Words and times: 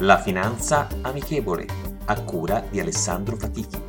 La 0.00 0.16
finanza 0.20 0.86
amichevole, 1.02 1.66
a 2.04 2.22
cura 2.22 2.64
di 2.70 2.78
Alessandro 2.78 3.34
Fatichi. 3.34 3.87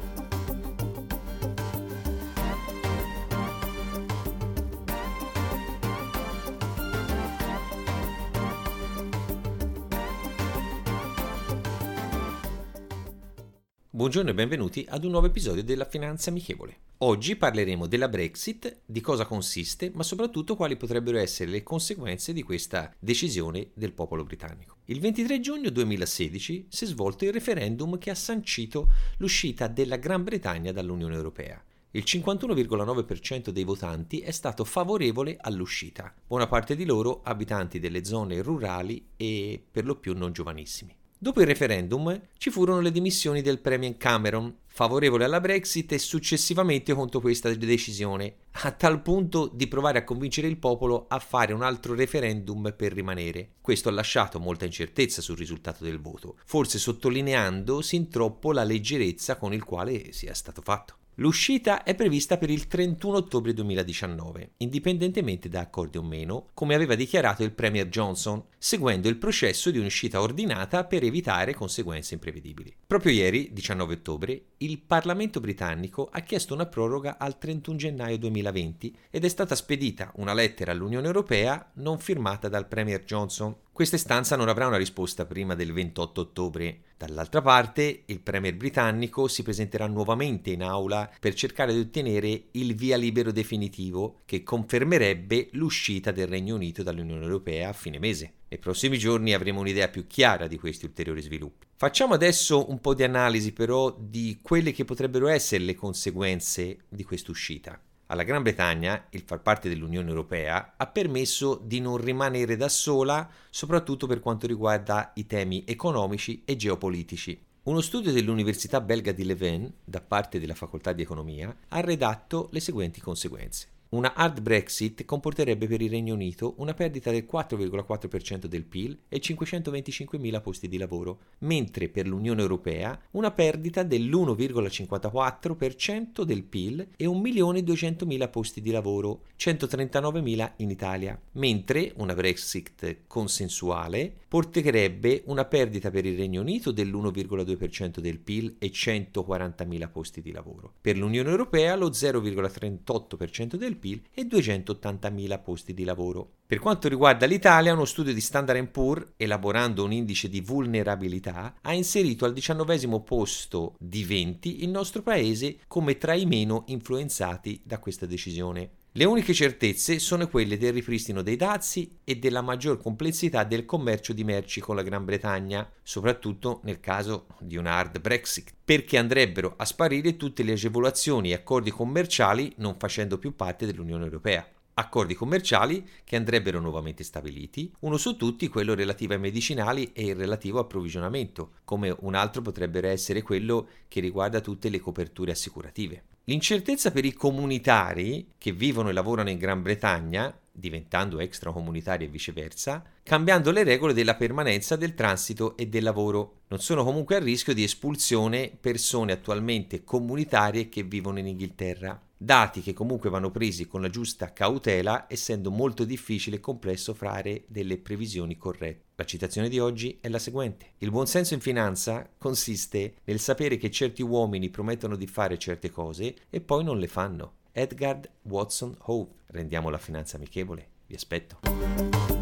Buongiorno 14.00 14.30
e 14.30 14.34
benvenuti 14.34 14.86
ad 14.88 15.04
un 15.04 15.12
nuovo 15.12 15.28
episodio 15.28 15.62
della 15.62 15.84
Finanza 15.84 16.30
Amichevole. 16.30 16.78
Oggi 17.00 17.36
parleremo 17.36 17.86
della 17.86 18.08
Brexit, 18.08 18.84
di 18.86 19.02
cosa 19.02 19.26
consiste, 19.26 19.92
ma 19.94 20.04
soprattutto 20.04 20.56
quali 20.56 20.78
potrebbero 20.78 21.18
essere 21.18 21.52
le 21.52 21.64
conseguenze 21.64 22.32
di 22.32 22.42
questa 22.42 22.96
decisione 22.98 23.72
del 23.74 23.92
popolo 23.92 24.24
britannico. 24.24 24.78
Il 24.86 25.02
23 25.02 25.42
giugno 25.42 25.70
2016 25.70 26.68
si 26.70 26.84
è 26.86 26.88
svolto 26.88 27.26
il 27.26 27.34
referendum 27.34 27.98
che 27.98 28.10
ha 28.10 28.16
sancito 28.16 28.88
l'uscita 29.18 29.68
della 29.68 29.98
Gran 29.98 30.24
Bretagna 30.24 30.72
dall'Unione 30.72 31.16
Europea. 31.16 31.62
Il 31.92 32.04
51,9% 32.06 33.50
dei 33.50 33.66
votanti 33.66 34.20
è 34.20 34.32
stato 34.32 34.64
favorevole 34.64 35.36
all'uscita, 35.42 36.14
buona 36.26 36.48
parte 36.48 36.78
di 36.78 36.86
loro 36.86 37.20
abitanti 37.22 37.80
delle 37.80 38.06
zone 38.06 38.42
rurali 38.42 39.10
e 39.18 39.62
per 39.70 39.84
lo 39.84 39.98
più 39.98 40.16
non 40.16 40.32
giovanissimi. 40.32 40.96
Dopo 41.22 41.42
il 41.42 41.48
referendum 41.48 42.18
ci 42.38 42.50
furono 42.50 42.80
le 42.80 42.94
dimissioni 42.94 43.42
del 43.42 43.60
Premier 43.60 43.98
Cameron, 43.98 44.60
favorevole 44.68 45.26
alla 45.26 45.42
Brexit 45.42 45.92
e 45.92 46.00
successivamente 46.00 46.94
contro 46.94 47.20
questa 47.20 47.54
decisione, 47.54 48.36
a 48.52 48.72
tal 48.72 49.02
punto 49.02 49.52
di 49.54 49.68
provare 49.68 49.98
a 49.98 50.06
convincere 50.06 50.48
il 50.48 50.56
popolo 50.56 51.08
a 51.10 51.20
fare 51.20 51.52
un 51.52 51.62
altro 51.62 51.94
referendum 51.94 52.74
per 52.74 52.94
rimanere. 52.94 53.56
Questo 53.60 53.90
ha 53.90 53.92
lasciato 53.92 54.40
molta 54.40 54.64
incertezza 54.64 55.22
sul 55.22 55.36
risultato 55.36 55.84
del 55.84 56.00
voto, 56.00 56.38
forse 56.46 56.80
sottolineando 56.80 57.82
sin 57.82 58.08
troppo 58.08 58.54
la 58.54 58.64
leggerezza 58.64 59.36
con 59.36 59.52
il 59.52 59.66
quale 59.66 60.14
sia 60.14 60.34
stato 60.34 60.62
fatto. 60.62 61.00
L'uscita 61.20 61.84
è 61.84 61.96
prevista 61.96 62.38
per 62.38 62.50
il 62.50 62.68
31 62.68 63.18
ottobre 63.18 63.54
2019, 63.54 64.52
indipendentemente 64.60 65.50
da 65.50 65.60
accordi 65.60 65.98
o 65.98 66.02
meno, 66.02 66.48
come 66.54 66.76
aveva 66.76 66.96
dichiarato 66.96 67.44
il 67.44 67.52
Premier 67.52 67.90
Johnson, 67.90 68.42
seguendo 68.62 69.08
il 69.08 69.16
processo 69.16 69.72
di 69.72 69.80
un'uscita 69.80 70.22
ordinata 70.22 70.84
per 70.84 71.04
evitare 71.04 71.56
conseguenze 71.56 72.14
imprevedibili. 72.14 72.76
Proprio 72.86 73.14
ieri, 73.14 73.54
19 73.54 73.94
ottobre, 73.94 74.42
il 74.58 74.80
Parlamento 74.80 75.40
britannico 75.40 76.10
ha 76.12 76.20
chiesto 76.20 76.54
una 76.54 76.66
proroga 76.66 77.18
al 77.18 77.38
31 77.38 77.78
gennaio 77.78 78.18
2020 78.18 78.96
ed 79.10 79.24
è 79.24 79.30
stata 79.30 79.56
spedita 79.56 80.12
una 80.18 80.34
lettera 80.34 80.74
all'Unione 80.74 81.08
Europea 81.08 81.72
non 81.76 82.00
firmata 82.00 82.50
dal 82.50 82.68
Premier 82.68 83.06
Johnson, 83.06 83.56
questa 83.80 83.96
istanza 83.96 84.36
non 84.36 84.50
avrà 84.50 84.68
una 84.68 84.76
risposta 84.76 85.26
prima 85.26 85.56
del 85.56 85.72
28 85.72 86.20
ottobre. 86.20 86.82
Dall'altra 86.98 87.42
parte, 87.42 88.04
il 88.08 88.20
Premier 88.20 88.54
britannico 88.54 89.30
si 89.30 89.42
presenterà 89.42 89.88
nuovamente 89.88 90.50
in 90.50 90.64
aula 90.64 91.10
per 91.18 91.34
cercare 91.34 91.72
di 91.74 91.80
ottenere 91.80 92.48
il 92.52 92.76
via 92.76 92.98
libero 92.98 93.32
definitivo 93.32 94.18
che 94.26 94.44
confermerebbe 94.44 95.48
l'uscita 95.52 96.12
del 96.12 96.28
Regno 96.28 96.56
Unito 96.56 96.84
dall'Unione 96.84 97.24
Europea 97.24 97.70
a 97.70 97.74
fine 97.74 98.00
mese. 98.00 98.34
Nei 98.52 98.60
prossimi 98.60 98.98
giorni 98.98 99.36
avremo 99.36 99.60
un'idea 99.60 99.90
più 99.90 100.08
chiara 100.08 100.48
di 100.48 100.58
questi 100.58 100.86
ulteriori 100.86 101.22
sviluppi. 101.22 101.68
Facciamo 101.76 102.16
adesso 102.16 102.72
un 102.72 102.82
po' 102.82 102.96
di 102.96 103.04
analisi 103.04 103.54
però 103.54 103.96
di 103.96 104.40
quelle 104.42 104.72
che 104.72 104.86
potrebbero 104.86 105.28
essere 105.28 105.64
le 105.64 105.76
conseguenze 105.76 106.80
di 106.90 107.04
quest'uscita. 107.04 107.80
Alla 108.08 108.24
Gran 108.24 108.42
Bretagna 108.42 109.06
il 109.12 109.22
far 109.22 109.42
parte 109.44 109.70
dell'Unione 109.70 110.10
Europea 110.10 110.74
ha 110.78 110.88
permesso 110.88 111.62
di 111.64 111.80
non 111.80 111.98
rimanere 111.98 112.58
da 112.58 112.70
sola, 112.70 113.30
soprattutto 113.52 114.08
per 114.08 114.20
quanto 114.20 114.48
riguarda 114.48 115.12
i 115.14 115.28
temi 115.28 115.64
economici 115.68 116.42
e 116.44 116.56
geopolitici. 116.56 117.40
Uno 117.64 117.82
studio 117.82 118.12
dell'Università 118.12 118.82
belga 118.82 119.12
di 119.12 119.26
Leuven, 119.26 119.72
da 119.84 120.02
parte 120.02 120.40
della 120.40 120.56
Facoltà 120.56 120.92
di 120.92 121.04
Economia, 121.04 121.56
ha 121.68 121.82
redatto 121.82 122.50
le 122.52 122.60
seguenti 122.62 123.00
conseguenze. 123.00 123.68
Una 123.92 124.14
hard 124.14 124.42
Brexit 124.42 125.04
comporterebbe 125.04 125.66
per 125.66 125.82
il 125.82 125.90
Regno 125.90 126.14
Unito 126.14 126.54
una 126.58 126.76
perdita 126.76 127.10
del 127.10 127.26
4,4% 127.28 128.46
del 128.46 128.66
PIL 128.66 129.00
e 129.10 129.20
525.000 129.20 130.42
posti 130.44 130.68
di 130.68 130.78
lavoro, 130.78 131.22
mentre 131.40 131.90
per 131.90 132.06
l'Unione 132.06 132.40
Europea 132.40 133.02
una 133.12 133.32
perdita 133.32 133.82
dell'1,54% 133.82 136.22
del 136.22 136.44
PIL 136.44 136.90
e 136.96 137.08
1.200.000 137.08 138.30
posti 138.30 138.62
di 138.62 138.70
lavoro, 138.70 139.22
139.000 139.40 140.52
in 140.58 140.70
Italia, 140.70 141.20
mentre 141.32 141.92
una 141.96 142.14
Brexit 142.14 143.08
consensuale 143.08 144.14
porterebbe 144.28 145.24
una 145.26 145.46
perdita 145.46 145.90
per 145.90 146.06
il 146.06 146.16
Regno 146.16 146.42
Unito 146.42 146.70
dell'1,2% 146.70 147.98
del 147.98 148.20
PIL 148.20 148.58
e 148.60 148.70
140.000 148.70 149.90
posti 149.90 150.22
di 150.22 150.32
lavoro. 150.32 150.74
Per 150.80 150.96
l'Unione 150.96 151.32
Europea 151.32 151.76
lo 151.76 151.90
0,38% 151.90 153.56
del 153.56 153.78
PIL 153.78 153.79
e 154.14 154.24
280.000 154.24 155.42
posti 155.42 155.74
di 155.74 155.84
lavoro. 155.84 156.34
Per 156.46 156.60
quanto 156.60 156.88
riguarda 156.88 157.26
l'Italia, 157.26 157.74
uno 157.74 157.86
studio 157.86 158.14
di 158.14 158.22
Standard 158.22 158.68
Poor's, 158.70 159.14
elaborando 159.18 159.84
un 159.84 159.92
indice 159.92 160.30
di 160.30 160.42
vulnerabilità, 160.42 161.56
ha 161.62 161.74
inserito 161.74 162.26
al 162.26 162.34
diciannovesimo 162.34 163.02
posto 163.02 163.76
di 163.78 164.04
20 164.04 164.64
il 164.64 164.70
nostro 164.70 165.04
paese 165.04 165.58
come 165.68 165.98
tra 165.98 166.16
i 166.16 166.26
meno 166.26 166.64
influenzati 166.68 167.62
da 167.64 167.78
questa 167.78 168.06
decisione. 168.06 168.72
Le 168.94 169.06
uniche 169.06 169.36
certezze 169.36 170.00
sono 170.00 170.28
quelle 170.28 170.58
del 170.58 170.74
ripristino 170.74 171.22
dei 171.22 171.36
dazi 171.36 172.00
e 172.04 172.16
della 172.16 172.42
maggior 172.42 172.82
complessità 172.82 173.44
del 173.44 173.64
commercio 173.64 174.14
di 174.14 174.24
merci 174.24 174.62
con 174.62 174.76
la 174.76 174.82
Gran 174.82 175.06
Bretagna, 175.06 175.72
soprattutto 175.84 176.62
nel 176.64 176.80
caso 176.80 177.28
di 177.40 177.56
un 177.56 177.68
hard 177.68 178.02
Brexit, 178.02 178.52
perché 178.66 178.98
andrebbero 178.98 179.54
a 179.58 179.66
sparire 179.66 180.18
tutte 180.18 180.42
le 180.42 180.54
agevolazioni 180.54 181.30
e 181.30 181.36
accordi 181.36 181.70
commerciali 181.70 182.52
non 182.58 182.78
facendo 182.80 183.20
più 183.20 183.36
parte 183.36 183.68
dell'Unione 183.68 184.06
Europea 184.06 184.44
accordi 184.80 185.14
commerciali 185.14 185.86
che 186.06 186.16
andrebbero 186.16 186.62
nuovamente 186.62 187.04
stabiliti, 187.04 187.70
uno 187.82 187.98
su 187.98 188.16
tutti 188.16 188.48
quello 188.48 188.74
relativo 188.74 189.12
ai 189.12 189.20
medicinali 189.20 189.92
e 189.92 190.06
il 190.06 190.16
relativo 190.16 190.60
approvvigionamento, 190.60 191.52
come 191.66 191.94
un 192.00 192.16
altro 192.16 192.42
potrebbe 192.42 192.88
essere 192.88 193.22
quello 193.22 193.68
che 193.90 194.00
riguarda 194.00 194.40
tutte 194.40 194.70
le 194.70 194.80
coperture 194.80 195.32
assicurative. 195.32 196.04
L'incertezza 196.30 196.92
per 196.92 197.06
i 197.06 197.14
comunitari 197.14 198.34
che 198.38 198.52
vivono 198.52 198.90
e 198.90 198.94
lavorano 198.94 199.32
in 199.32 199.40
Gran 199.40 199.64
Bretagna, 199.64 200.32
diventando 200.52 201.20
extracomunitari 201.20 202.06
e 202.06 202.08
viceversa, 202.08 202.84
cambiando 203.02 203.50
le 203.50 203.64
regole 203.64 203.96
della 203.96 204.14
permanenza 204.14 204.76
del 204.76 204.94
transito 204.94 205.58
e 205.58 205.66
del 205.66 205.82
lavoro. 205.82 206.42
Non 206.50 206.60
sono 206.60 206.84
comunque 206.84 207.16
a 207.16 207.20
rischio 207.20 207.56
di 207.56 207.64
espulsione 207.64 208.56
persone 208.62 209.12
attualmente 209.12 209.84
comunitarie 209.84 210.70
che 210.70 210.84
vivono 210.84 211.18
in 211.18 211.26
Inghilterra 211.26 212.00
dati 212.22 212.60
che 212.62 212.74
comunque 212.74 213.10
vanno 213.10 213.32
presi 213.32 213.66
con 213.66 213.82
la 213.82 213.90
giusta 213.90 214.34
cautela, 214.34 215.06
essendo 215.08 215.50
molto 215.52 215.86
difficile 215.86 216.36
e 216.36 216.42
complesso 216.42 216.94
fare 216.94 217.46
delle 217.48 217.78
previsioni 217.78 218.38
corrette. 218.38 218.88
La 218.96 219.06
citazione 219.06 219.48
di 219.48 219.58
oggi 219.58 219.98
è 220.02 220.10
la 220.10 220.20
seguente. 220.20 220.74
Il 220.80 220.92
buonsenso 220.92 221.34
in 221.34 221.40
finanza 221.40 222.10
consiste 222.18 222.96
nel 223.06 223.22
sapere 223.22 223.56
che 223.56 223.72
certi 223.72 224.02
uomini 224.02 224.50
promettono 224.50 224.98
di 224.98 225.08
fare 225.08 225.38
certe 225.38 225.70
cose 225.70 226.14
e 226.30 226.42
poi 226.42 226.66
non 226.66 226.78
le 226.78 226.88
fanno. 226.88 227.36
Edgar 227.54 228.02
Watson 228.24 228.76
Hope. 228.78 229.16
Rendiamo 229.28 229.70
la 229.70 229.78
finanza 229.78 230.18
amichevole. 230.18 230.68
Vi 230.88 230.96
aspetto. 230.96 232.19